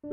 [0.00, 0.10] 大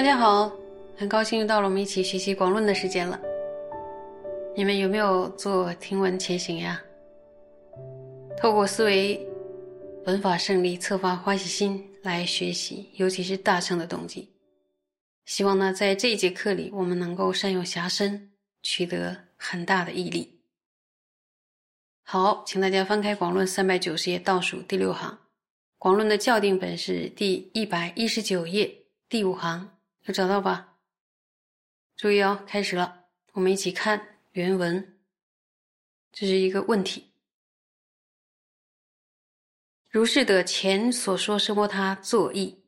[0.00, 0.52] 家好，
[0.96, 3.20] 很高兴又到了我们一起学习广论的时间了。
[4.54, 6.80] 你们有没有做听闻前行呀？
[8.36, 9.20] 透过思维
[10.06, 14.31] 文法胜利，策发欢喜心来学习，尤其是大乘的动机。
[15.24, 20.40] 希望呢，在这一节课里，我们能够善用暇身，取得很大的毅力。
[22.02, 25.18] 好，请大家翻开广论三百九十页倒数第六行，
[25.78, 29.78] 广论的校订本是第一百一十九页第五行。
[30.04, 30.76] 有找到吧？
[31.96, 34.98] 注意哦，开始了，我们一起看原文。
[36.10, 37.12] 这是一个问题：
[39.88, 42.61] 如是的前所说奢摩他作意，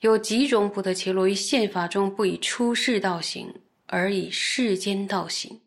[0.00, 5.62] 有几种不得其罗于宪法中不以出世道行，而以世间道行。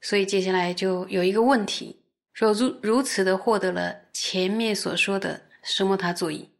[0.00, 6.50] 所以接下来就有一个问题：说如如此的获得了前面所说的什么他作意，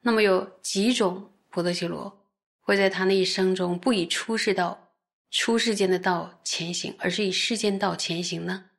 [0.00, 2.26] 那么有几种不得其罗？
[2.60, 4.94] 会在他那一生中不以出世道、
[5.30, 8.70] 出世间的道前行，而是以世间道前行呢？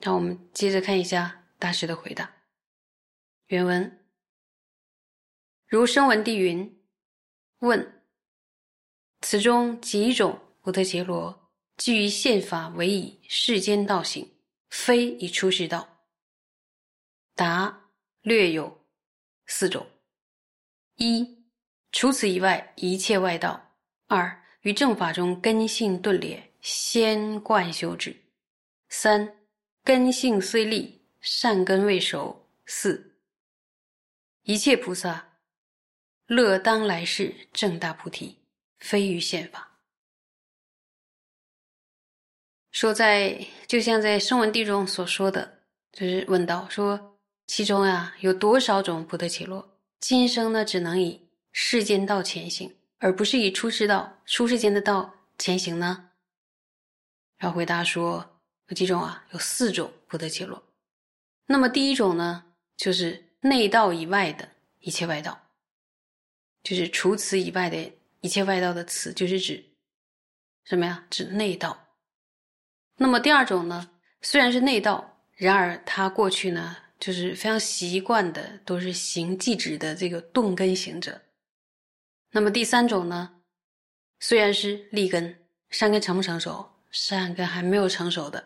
[0.00, 2.30] 让我们接着看一下大师的回答。
[3.46, 4.00] 原文
[5.68, 6.80] 如声闻地云：
[7.58, 8.02] 问
[9.20, 14.32] 此中几种不得杰罗，基于宪法为以世间道行，
[14.70, 16.04] 非以出世道。
[17.34, 17.90] 答
[18.22, 18.86] 略有
[19.46, 19.84] 四种：
[20.94, 21.44] 一。
[21.90, 23.74] 除此以外，一切外道。
[24.06, 28.14] 二于正法中根性顿裂，先贯修止。
[28.88, 29.36] 三
[29.82, 32.48] 根性虽立，善根未熟。
[32.66, 33.18] 四
[34.42, 35.25] 一切菩萨
[36.26, 38.36] 乐当来世正大菩提，
[38.78, 39.78] 非于宪法。
[42.72, 45.60] 说在就像在声闻地中所说的，
[45.92, 49.78] 就是问道说，其中呀有多少种不得其落？
[50.00, 51.26] 今生呢，只能以。
[51.58, 56.10] 世间道前行，而不是以出世道、出世间的道前行呢？
[57.38, 59.24] 然后回答说有几种啊？
[59.30, 60.62] 有四种不得其落。
[61.46, 62.44] 那么第一种呢，
[62.76, 64.46] 就是内道以外的
[64.80, 65.45] 一切外道，
[66.66, 69.64] 就是除此以外的一切外道的词，就是指
[70.64, 71.06] 什么呀？
[71.08, 71.78] 指内道。
[72.96, 73.88] 那么第二种呢，
[74.20, 81.22] 虽然是内道，然而他过去呢，就是非常习惯的都是行寂止的这个动根行者。
[82.32, 83.32] 那么第三种呢，
[84.18, 86.68] 虽然是立根，善根成不成熟？
[86.90, 88.44] 善根还没有成熟的。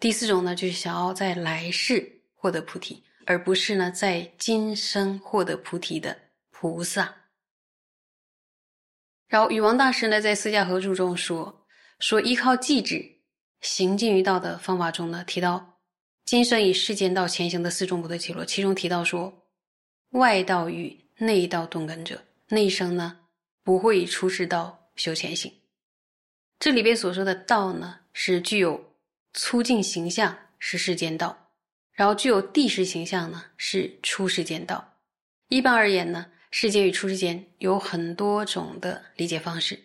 [0.00, 6.18] 第四种呢，就是想要在来世获得菩提，而不是呢在今生获得菩提的
[6.50, 7.14] 菩萨。
[9.28, 11.66] 然后，禹王大师呢在《四迦合注》中说
[12.00, 13.04] ：“说依靠寂止
[13.60, 15.78] 行进于道的方法中呢，提到
[16.24, 19.46] 今生以世间道前行的四种不得其落，其中提到说
[20.12, 23.18] 外道与内道动根者。”内生呢，
[23.62, 25.52] 不会以出世道修前行。
[26.58, 28.82] 这里边所说的道呢，是具有
[29.34, 31.36] 粗净形象，是世间道；
[31.92, 34.94] 然后具有地势形象呢，是出世间道。
[35.48, 39.78] 一般而言呢，世间与出世间有很多种的理解方式。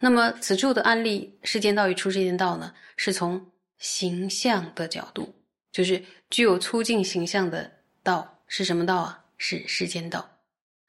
[0.00, 5.34] 那么此处的案例，世间道与出世间道呢，是从形象的角度，
[5.72, 7.70] 就是具有粗净形象的
[8.02, 9.24] 道是什么道啊？
[9.36, 10.28] 是世间道。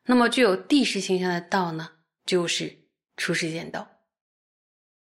[0.06, 1.90] 那么具有地势形象的道呢，
[2.26, 2.76] 就是
[3.18, 3.88] 出世间道。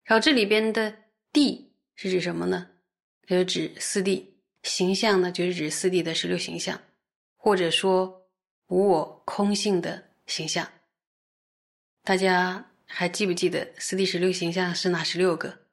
[0.04, 0.94] 然后这里边的
[1.32, 2.68] 地是指什么呢？
[3.28, 4.24] 就指四谛
[4.64, 6.80] 形象呢，就是指四谛的十六形象，
[7.36, 8.26] 或者说
[8.68, 10.72] 无我空性的形象。
[12.04, 15.66] 大家还记不记得四谛十六形象是哪十六个？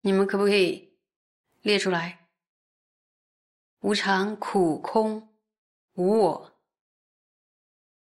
[0.00, 0.92] 你们可不可以
[1.62, 2.28] 列出来？
[3.80, 5.28] 无常、苦、空、
[5.94, 6.60] 无我。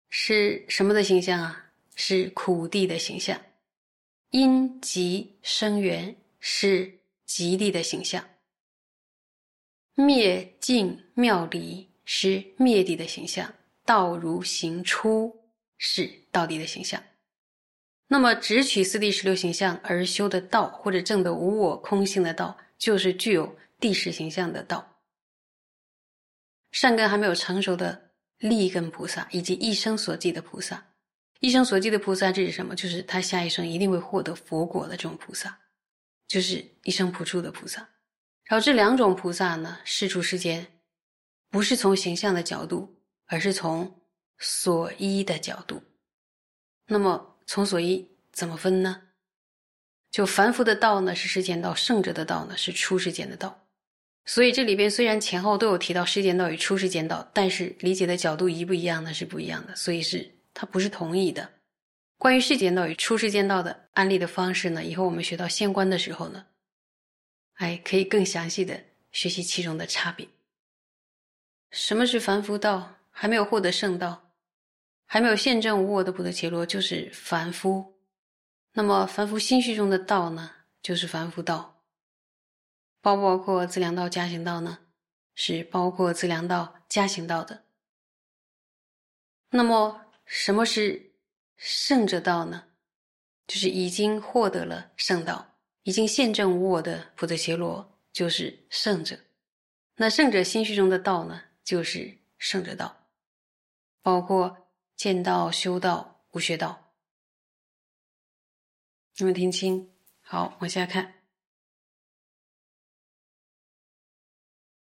[0.09, 1.73] 是什么的形象啊？
[1.95, 3.39] 是苦地的形象。
[4.31, 8.27] 因极生缘是极地的形象。
[9.95, 13.55] 灭尽妙离是灭地的形象。
[13.89, 15.35] 道如行出
[15.79, 17.03] 是道地的形象。
[18.07, 25.01] 那么只取四地十六形象而修的道，或者证的无我空性的道，就是具有地势形象的道。
[26.71, 28.07] 善根还没有成熟的。
[28.41, 30.81] 立根菩萨以及一生所记的菩萨，
[31.41, 32.73] 一生所记的菩萨这是什么？
[32.77, 35.59] 就是他下一生一定会获得佛果的这种菩萨，
[36.29, 37.81] 就是一生普处的菩萨。
[38.45, 40.65] 然后这两种菩萨呢，世出世间，
[41.51, 42.98] 不是从形象的角度，
[43.29, 44.03] 而是从
[44.39, 45.83] 所依的角度。
[46.87, 49.03] 那么从所依怎么分呢？
[50.11, 53.67] 就凡夫的道呢是世间道，圣者的道呢是出世间的道。
[54.25, 59.13] 所以这里边虽然前后都有提到世间道与出世间道，但是理解的角度一不一样呢？
[59.15, 59.77] 是不一样的。
[59.77, 61.51] 所以是它不是同义的。
[62.17, 66.47] 关于世间道与出世间道的案例的方式呢，以后我们学到现观的时候呢，
[67.55, 68.83] 哎，可以更详细的
[69.13, 70.27] 学习其中的差别。
[71.71, 72.98] 什么是凡夫道？
[73.21, 74.31] 还没有获得圣道，
[75.05, 77.99] 还没有现证无我的普德伽罗，就是凡夫。
[78.75, 81.83] 那么凡夫心绪中的道呢，就是凡夫道。
[83.01, 84.79] 包不包括自量道、加行道呢？
[85.35, 87.65] 是包括自量道、加行道的。
[89.51, 91.11] 那么什么是
[91.57, 92.67] 圣者道呢？
[93.49, 99.19] 就是已经获得了圣道，已经现证无我的普德伽罗，就是圣者。
[99.97, 102.95] 那圣者心绪中的道呢，就是圣者道。
[104.03, 106.95] 包括见道、修道、无学道，
[109.17, 109.93] 有没有听清？
[110.21, 111.23] 好，往下看，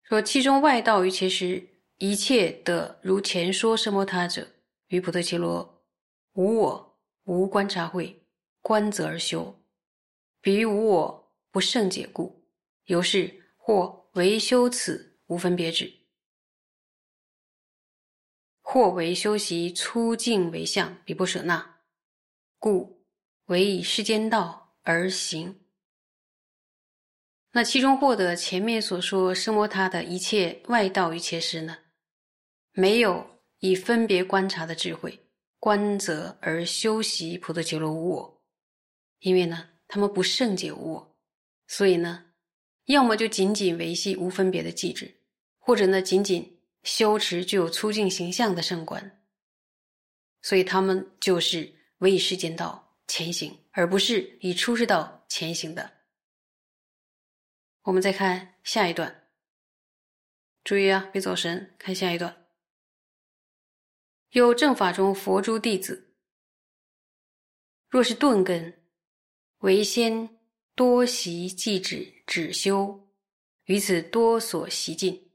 [0.03, 4.47] 说其中外道于其实一切的如前说奢摩他者，
[4.87, 5.83] 于普特伽罗
[6.33, 8.27] 无我无观察会
[8.61, 9.63] 观则而修，
[10.41, 12.47] 比于无我不胜解故，
[12.85, 16.00] 由是或为修此无分别智。
[18.73, 21.79] 或为修习粗净为相，比不舍那，
[22.57, 23.03] 故
[23.47, 25.59] 为以世间道而行。
[27.51, 31.79] 那其中获得前面所说生摩他的一切外道与切实呢，
[32.71, 35.19] 没有以分别观察的智慧
[35.59, 38.41] 观则而修习普陀伽罗无我，
[39.19, 41.17] 因为呢他们不圣解无我，
[41.67, 42.23] 所以呢，
[42.85, 45.13] 要么就仅仅维系无分别的机制，
[45.59, 46.60] 或者呢仅仅。
[46.83, 49.21] 修持具有粗净形象的圣观，
[50.41, 55.99] 所以他们就是为世间道前行，而不是以出世道前行的。
[57.83, 59.29] 我们再看下一段，
[60.63, 62.47] 注意啊，别走神，看下一段。
[64.31, 66.15] 有正法中佛诸弟子，
[67.89, 68.81] 若是钝根，
[69.57, 70.39] 为先
[70.73, 73.11] 多习即止止修，
[73.65, 75.30] 于此多所习尽。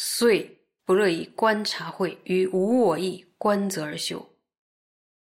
[0.00, 4.30] 遂不乐以观察会与无我意观则而修，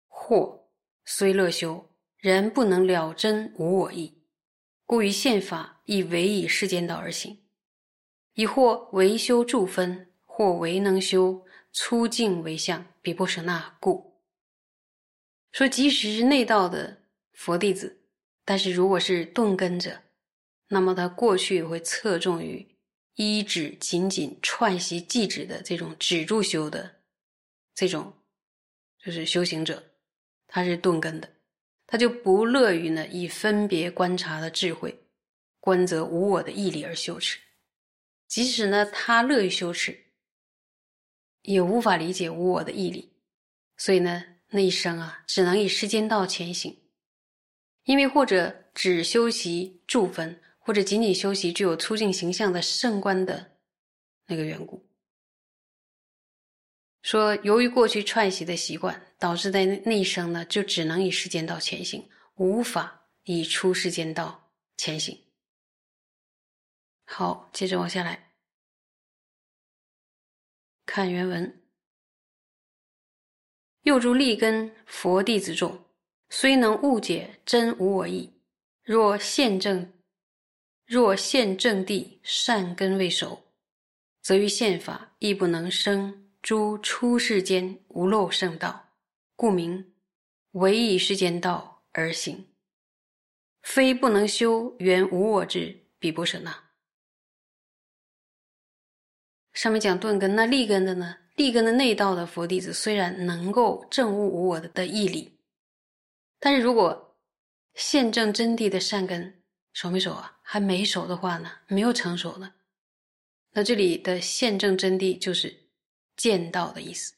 [0.09, 0.67] 或
[1.05, 4.21] 虽乐修，仍不能了真无我意，
[4.85, 7.45] 故于宪法亦唯以世间道而行。
[8.33, 14.19] 亦或为修助分，或为能修粗净为相，比不舍那故。
[15.53, 18.01] 说即使是内道的佛弟子，
[18.43, 20.01] 但是如果是钝根者，
[20.67, 22.76] 那么他过去也会侧重于。
[23.17, 27.01] 依止仅仅串习记止的这种止住修的
[27.73, 28.13] 这种，
[29.03, 29.83] 就是修行者，
[30.45, 31.27] 他是钝根的，
[31.87, 34.95] 他就不乐于呢以分别观察的智慧
[35.59, 37.39] 观则无我的毅力而修持，
[38.27, 39.97] 即使呢他乐于修持，
[41.41, 43.11] 也无法理解无我的毅力，
[43.77, 46.77] 所以呢那一生啊只能以世间道前行，
[47.85, 50.39] 因为或者只修习住分。
[50.67, 53.57] 或者仅仅修习具有促进形象的圣观的
[54.25, 54.85] 那个缘故，
[57.03, 65.17] 说由于过去串习的习惯，导致在内生呢，就只能以世间道前行，无法以出世间道前行。
[67.05, 68.33] 好，接着往下来
[70.85, 71.63] 看原文。
[73.83, 75.85] 又诸立根佛弟子众，
[76.29, 78.33] 虽能误解真无我意，
[78.83, 79.93] 若现正。
[80.87, 83.43] 若现正地善根未熟，
[84.21, 88.93] 则于宪法亦不能生诸出世间无漏圣道，
[89.35, 89.93] 故名
[90.51, 92.47] 唯以世间道而行。
[93.63, 96.57] 非不能修原无我之比不舍那。
[99.51, 101.17] 上面讲钝根，那立根的呢？
[101.35, 105.37] 立根的内道的佛弟子虽然能够证悟无我的的义理，
[106.39, 107.17] 但是如果
[107.75, 110.36] 现证真谛的善根熟没熟啊？
[110.49, 112.53] 还没熟的话呢，没有成熟呢。
[113.51, 115.53] 那这里的现证真谛就是
[116.15, 117.13] 见道的意思。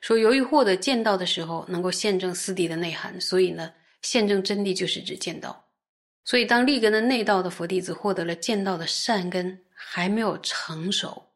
[0.00, 5.68] 说由于获得见道的时候能够现证四谛的内涵，所以呢，现证真谛就是指见道。
[6.24, 11.32] 所以当立根的内道的佛弟子获得了见道的善根还没有成熟，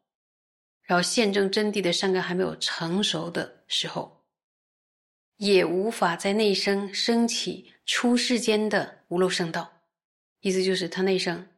[0.84, 4.24] 然后现证真谛的善根还没有成熟的时候，
[5.38, 9.72] 也无法在内生升起出世间的无漏圣道。
[10.46, 11.48] 意思就是他那生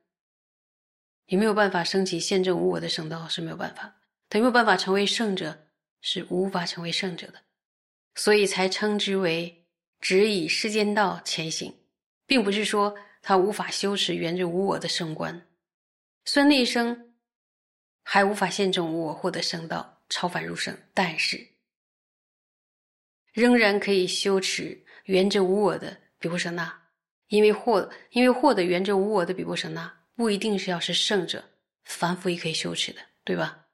[1.26, 5.68] 也没有办法升起现证无我的圣道是没有办法，他没有办法成为圣者，
[6.00, 7.34] 是无法成为圣者的，
[8.14, 9.66] 所以才称之为
[10.00, 11.76] 只以世间道前行，
[12.26, 15.46] 并不是说他无法修持原着无我的圣观。
[16.24, 17.12] 孙立生
[18.02, 21.46] 还无法现证无我，获得圣道，超凡入圣，但是
[23.34, 26.77] 仍然可以修持原着无我的比波舍那，
[27.28, 31.44] 因为获因为获得原则无我的比波舍那，不一定是要是圣者，
[31.84, 33.66] 凡夫也可以修持的，对吧？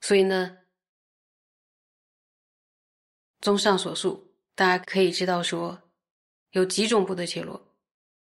[0.00, 0.58] 所以呢。
[3.42, 5.90] 综上所述，大家可以知道说，
[6.50, 7.76] 有几种不得切落，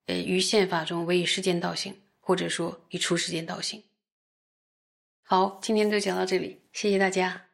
[0.06, 3.82] 呃，于宪法中为以世间道行，或者说以出世间道行。
[5.22, 7.49] 好，今天就讲到这里，谢谢大家。